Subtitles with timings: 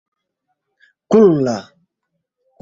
[1.11, 1.57] Kulla!